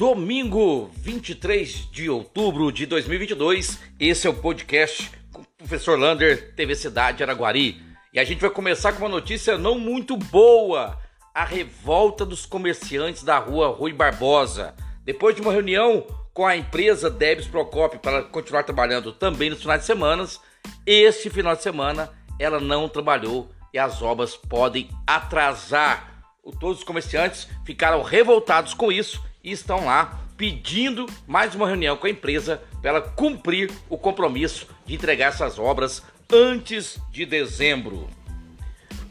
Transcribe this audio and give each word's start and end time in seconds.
Domingo 0.00 0.90
23 1.02 1.90
de 1.92 2.08
outubro 2.08 2.72
de 2.72 2.86
2022, 2.86 3.78
esse 4.00 4.26
é 4.26 4.30
o 4.30 4.34
podcast 4.34 5.10
com 5.30 5.42
o 5.42 5.46
professor 5.58 5.98
Lander, 5.98 6.54
TV 6.54 6.74
Cidade 6.74 7.22
Araguari. 7.22 7.82
E 8.10 8.18
a 8.18 8.24
gente 8.24 8.40
vai 8.40 8.48
começar 8.48 8.94
com 8.94 9.00
uma 9.00 9.10
notícia 9.10 9.58
não 9.58 9.78
muito 9.78 10.16
boa: 10.16 10.98
a 11.34 11.44
revolta 11.44 12.24
dos 12.24 12.46
comerciantes 12.46 13.22
da 13.22 13.36
rua 13.36 13.68
Rui 13.68 13.92
Barbosa. 13.92 14.74
Depois 15.04 15.36
de 15.36 15.42
uma 15.42 15.52
reunião 15.52 16.06
com 16.32 16.46
a 16.46 16.56
empresa 16.56 17.10
Debs 17.10 17.46
Procopio 17.46 18.00
para 18.00 18.22
continuar 18.22 18.62
trabalhando 18.62 19.12
também 19.12 19.50
nos 19.50 19.60
finais 19.60 19.80
de 19.80 19.86
semana, 19.86 20.26
este 20.86 21.28
final 21.28 21.54
de 21.54 21.62
semana 21.62 22.10
ela 22.38 22.58
não 22.58 22.88
trabalhou 22.88 23.50
e 23.70 23.78
as 23.78 24.00
obras 24.00 24.34
podem 24.34 24.88
atrasar. 25.06 26.24
Todos 26.58 26.78
os 26.78 26.84
comerciantes 26.84 27.46
ficaram 27.66 28.02
revoltados 28.02 28.72
com 28.72 28.90
isso 28.90 29.28
e 29.42 29.52
estão 29.52 29.86
lá 29.86 30.20
pedindo 30.36 31.06
mais 31.26 31.54
uma 31.54 31.66
reunião 31.66 31.96
com 31.96 32.06
a 32.06 32.10
empresa 32.10 32.62
para 32.80 32.90
ela 32.90 33.00
cumprir 33.00 33.70
o 33.88 33.98
compromisso 33.98 34.66
de 34.86 34.94
entregar 34.94 35.28
essas 35.28 35.58
obras 35.58 36.02
antes 36.32 36.98
de 37.10 37.26
dezembro. 37.26 38.08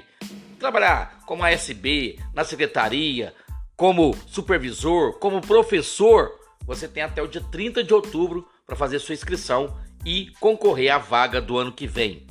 Trabalhar 0.60 1.20
como 1.26 1.44
ASB, 1.44 2.20
na 2.34 2.44
secretaria, 2.44 3.34
como 3.76 4.16
supervisor, 4.28 5.14
como 5.14 5.42
professor, 5.42 6.32
você 6.64 6.88
tem 6.88 7.02
até 7.02 7.22
o 7.22 7.28
dia 7.28 7.44
30 7.52 7.84
de 7.84 7.94
outubro 7.94 8.48
para 8.66 8.76
fazer 8.76 9.00
sua 9.00 9.14
inscrição 9.16 9.76
e 10.06 10.32
concorrer 10.40 10.94
à 10.94 11.00
vaga 11.00 11.42
do 11.42 11.58
ano 11.58 11.72
que 11.72 11.88
vem. 11.88 12.28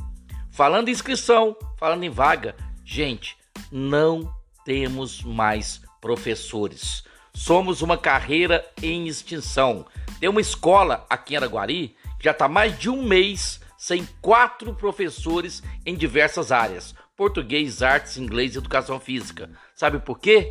Falando 0.53 0.89
em 0.89 0.93
inscrição, 0.93 1.57
falando 1.77 2.05
em 2.05 2.11
vaga, 2.11 2.55
gente, 2.85 3.37
não 3.71 4.33
temos 4.65 5.23
mais 5.23 5.83
professores. 6.01 7.03
Somos 7.35 7.83
uma 7.83 7.99
carreira 7.99 8.65
em 8.81 9.09
extinção. 9.09 9.85
Tem 10.21 10.29
uma 10.29 10.41
escola 10.41 11.05
aqui 11.11 11.35
em 11.35 11.39
Araguari 11.39 11.97
que 12.19 12.25
já 12.25 12.31
está 12.31 12.47
mais 12.47 12.79
de 12.79 12.89
um 12.89 13.03
mês 13.03 13.61
sem 13.83 14.07
quatro 14.21 14.73
professores 14.73 15.61
em 15.85 15.97
diversas 15.97 16.53
áreas: 16.53 16.95
português, 17.17 17.83
artes, 17.83 18.17
inglês 18.17 18.55
e 18.55 18.59
educação 18.59 19.01
física. 19.01 19.51
Sabe 19.75 19.99
por 19.99 20.21
quê? 20.21 20.51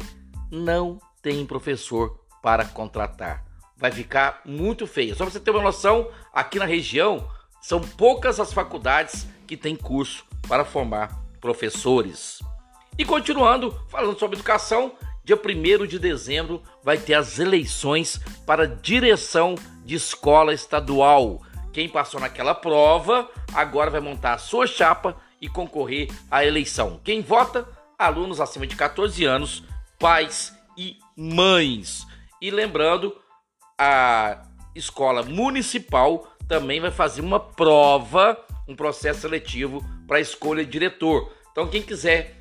Não 0.51 0.99
tem 1.21 1.45
professor 1.45 2.19
para 2.43 2.65
contratar. 2.65 3.45
Vai 3.77 3.89
ficar 3.89 4.41
muito 4.43 4.85
feio. 4.85 5.15
Só 5.15 5.23
para 5.23 5.31
você 5.31 5.39
ter 5.39 5.51
uma 5.51 5.63
noção, 5.63 6.09
aqui 6.33 6.59
na 6.59 6.65
região 6.65 7.25
são 7.61 7.79
poucas 7.79 8.37
as 8.37 8.51
faculdades 8.51 9.25
que 9.47 9.55
têm 9.55 9.77
curso 9.77 10.25
para 10.45 10.65
formar 10.65 11.17
professores. 11.39 12.39
E 12.97 13.05
continuando, 13.05 13.71
falando 13.87 14.19
sobre 14.19 14.35
educação, 14.35 14.91
dia 15.23 15.39
1 15.39 15.87
de 15.87 15.97
dezembro 15.97 16.61
vai 16.83 16.97
ter 16.97 17.13
as 17.13 17.39
eleições 17.39 18.19
para 18.45 18.67
direção 18.67 19.55
de 19.85 19.95
escola 19.95 20.53
estadual. 20.53 21.41
Quem 21.73 21.87
passou 21.87 22.19
naquela 22.19 22.53
prova 22.53 23.29
agora 23.53 23.89
vai 23.89 24.01
montar 24.01 24.33
a 24.33 24.37
sua 24.37 24.67
chapa 24.67 25.15
e 25.41 25.47
concorrer 25.47 26.09
à 26.29 26.45
eleição. 26.45 26.99
Quem 27.03 27.21
vota? 27.21 27.67
Alunos 27.97 28.41
acima 28.41 28.67
de 28.67 28.75
14 28.75 29.23
anos, 29.25 29.63
pais 29.99 30.53
e 30.77 30.97
mães. 31.15 32.05
E 32.41 32.51
lembrando, 32.51 33.15
a 33.77 34.43
escola 34.75 35.23
municipal 35.23 36.27
também 36.47 36.79
vai 36.79 36.91
fazer 36.91 37.21
uma 37.21 37.39
prova, 37.39 38.37
um 38.67 38.75
processo 38.75 39.21
seletivo 39.21 39.83
para 40.07 40.19
escolha 40.19 40.65
de 40.65 40.71
diretor. 40.71 41.31
Então, 41.51 41.67
quem 41.67 41.81
quiser 41.81 42.37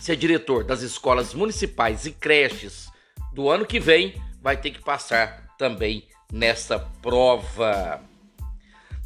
ser 0.00 0.16
diretor 0.16 0.64
das 0.64 0.82
escolas 0.82 1.34
municipais 1.34 2.06
e 2.06 2.12
creches 2.12 2.88
do 3.32 3.50
ano 3.50 3.66
que 3.66 3.78
vem, 3.78 4.14
vai 4.40 4.56
ter 4.56 4.70
que 4.70 4.82
passar 4.82 5.54
também 5.58 6.08
nessa 6.32 6.78
prova. 7.02 8.00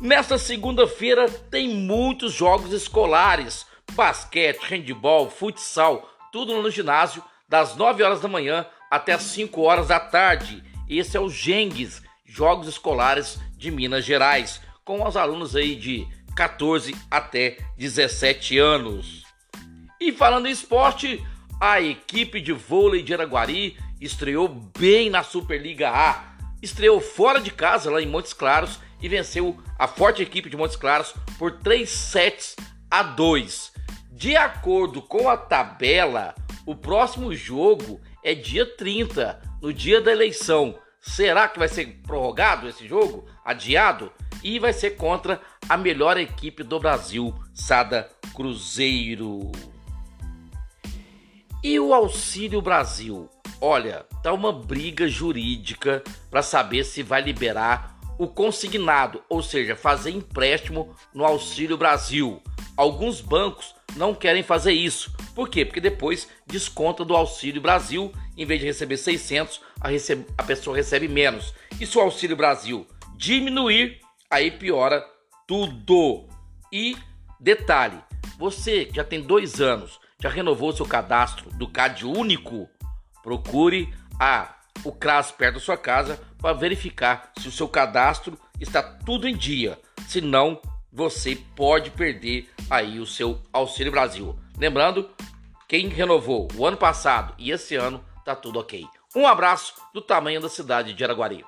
Nesta 0.00 0.38
segunda-feira 0.38 1.28
tem 1.28 1.68
muitos 1.68 2.32
jogos 2.32 2.72
escolares: 2.72 3.66
basquete, 3.92 4.72
handebol, 4.72 5.28
futsal, 5.28 6.08
tudo 6.32 6.62
no 6.62 6.70
ginásio, 6.70 7.22
das 7.46 7.76
9 7.76 8.02
horas 8.02 8.20
da 8.22 8.28
manhã 8.28 8.66
até 8.90 9.12
as 9.12 9.22
5 9.24 9.60
horas 9.60 9.88
da 9.88 10.00
tarde. 10.00 10.64
Esse 10.88 11.18
é 11.18 11.20
o 11.20 11.28
Gengues, 11.28 12.02
Jogos 12.24 12.66
Escolares 12.66 13.38
de 13.58 13.70
Minas 13.70 14.04
Gerais, 14.04 14.62
com 14.86 15.06
os 15.06 15.18
alunos 15.18 15.54
aí 15.54 15.76
de 15.76 16.08
14 16.34 16.96
até 17.10 17.58
17 17.76 18.56
anos. 18.56 19.24
E 20.00 20.12
falando 20.12 20.46
em 20.46 20.50
esporte, 20.50 21.22
a 21.60 21.78
equipe 21.78 22.40
de 22.40 22.52
vôlei 22.52 23.02
de 23.02 23.12
Araguari 23.12 23.76
estreou 24.00 24.48
bem 24.48 25.10
na 25.10 25.22
Superliga 25.22 25.90
A. 25.90 26.24
Estreou 26.62 27.02
fora 27.02 27.38
de 27.38 27.50
casa, 27.50 27.90
lá 27.90 28.00
em 28.00 28.06
Montes 28.06 28.32
Claros, 28.32 28.80
e 29.00 29.08
venceu 29.08 29.58
a 29.78 29.86
forte 29.86 30.22
equipe 30.22 30.50
de 30.50 30.56
Montes 30.56 30.76
Claros 30.76 31.14
por 31.38 31.58
3 31.58 31.88
sets 31.88 32.56
a 32.90 33.02
2. 33.02 33.72
De 34.10 34.36
acordo 34.36 35.00
com 35.00 35.28
a 35.28 35.36
tabela, 35.36 36.34
o 36.66 36.74
próximo 36.74 37.34
jogo 37.34 38.00
é 38.22 38.34
dia 38.34 38.66
30, 38.66 39.40
no 39.62 39.72
dia 39.72 40.00
da 40.00 40.12
eleição. 40.12 40.78
Será 41.00 41.48
que 41.48 41.58
vai 41.58 41.68
ser 41.68 42.00
prorrogado 42.06 42.68
esse 42.68 42.86
jogo? 42.86 43.26
Adiado? 43.44 44.12
E 44.42 44.58
vai 44.58 44.72
ser 44.72 44.90
contra 44.92 45.40
a 45.68 45.76
melhor 45.76 46.18
equipe 46.18 46.62
do 46.62 46.78
Brasil, 46.78 47.34
Sada 47.54 48.08
Cruzeiro. 48.34 49.50
E 51.62 51.78
o 51.78 51.94
Auxílio 51.94 52.60
Brasil? 52.60 53.28
Olha, 53.60 54.06
tá 54.22 54.32
uma 54.32 54.52
briga 54.52 55.06
jurídica 55.06 56.02
para 56.30 56.42
saber 56.42 56.84
se 56.84 57.02
vai 57.02 57.20
liberar 57.20 57.89
o 58.20 58.28
consignado, 58.28 59.24
ou 59.30 59.42
seja, 59.42 59.74
fazer 59.74 60.10
empréstimo 60.10 60.94
no 61.14 61.24
Auxílio 61.24 61.78
Brasil. 61.78 62.42
Alguns 62.76 63.22
bancos 63.22 63.74
não 63.96 64.14
querem 64.14 64.42
fazer 64.42 64.74
isso. 64.74 65.10
Por 65.34 65.48
quê? 65.48 65.64
Porque 65.64 65.80
depois 65.80 66.28
desconta 66.46 67.02
do 67.02 67.16
Auxílio 67.16 67.62
Brasil, 67.62 68.12
em 68.36 68.44
vez 68.44 68.60
de 68.60 68.66
receber 68.66 68.98
600, 68.98 69.62
a, 69.80 69.88
recebe, 69.88 70.26
a 70.36 70.42
pessoa 70.42 70.76
recebe 70.76 71.08
menos. 71.08 71.54
E 71.80 71.86
se 71.86 71.96
o 71.96 72.02
Auxílio 72.02 72.36
Brasil 72.36 72.86
diminuir, 73.16 74.02
aí 74.30 74.50
piora 74.50 75.02
tudo. 75.48 76.28
E 76.70 76.98
detalhe, 77.40 77.98
você 78.38 78.90
já 78.92 79.02
tem 79.02 79.22
dois 79.22 79.62
anos, 79.62 79.98
já 80.22 80.28
renovou 80.28 80.74
seu 80.74 80.84
cadastro 80.84 81.48
do 81.54 81.66
CAD 81.66 82.04
único? 82.04 82.68
Procure 83.22 83.94
a 84.20 84.59
o 84.84 84.92
CRAS 84.92 85.30
perto 85.30 85.54
da 85.54 85.60
sua 85.60 85.76
casa 85.76 86.20
para 86.38 86.52
verificar 86.52 87.32
se 87.38 87.48
o 87.48 87.52
seu 87.52 87.68
cadastro 87.68 88.38
está 88.60 88.82
tudo 88.82 89.28
em 89.28 89.36
dia. 89.36 89.78
Senão, 90.06 90.60
você 90.92 91.36
pode 91.54 91.90
perder 91.90 92.50
aí 92.68 92.98
o 92.98 93.06
seu 93.06 93.40
Auxílio 93.52 93.92
Brasil. 93.92 94.38
Lembrando, 94.58 95.08
quem 95.68 95.88
renovou 95.88 96.48
o 96.56 96.66
ano 96.66 96.76
passado 96.76 97.34
e 97.38 97.50
esse 97.50 97.76
ano, 97.76 98.04
tá 98.24 98.34
tudo 98.34 98.58
ok. 98.58 98.84
Um 99.14 99.26
abraço 99.26 99.74
do 99.94 100.00
tamanho 100.00 100.40
da 100.40 100.48
cidade 100.48 100.92
de 100.92 101.04
Araguari. 101.04 101.44